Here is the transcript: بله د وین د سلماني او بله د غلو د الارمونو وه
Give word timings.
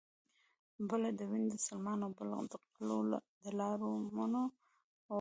بله 0.89 1.09
د 1.19 1.21
وین 1.31 1.45
د 1.51 1.55
سلماني 1.65 2.03
او 2.07 2.11
بله 2.17 2.37
د 2.51 2.53
غلو 2.85 2.99
د 3.41 3.43
الارمونو 3.51 4.41
وه 4.45 4.49